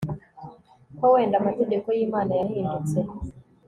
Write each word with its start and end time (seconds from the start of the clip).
ko 0.97 1.05
wenda 1.13 1.35
amategeko 1.41 1.87
y'imana 1.97 2.31
yahindutse 2.39 2.97